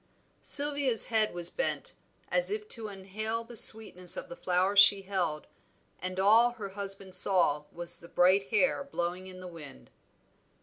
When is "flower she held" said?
4.35-5.45